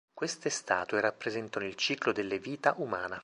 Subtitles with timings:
[0.11, 3.19] Queste statue rappresentano il ciclo delle vita umana.